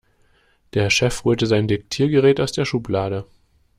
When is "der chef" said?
0.73-1.25